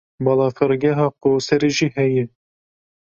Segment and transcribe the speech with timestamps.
[0.25, 2.23] Balafirgeha Qoserê jî heye.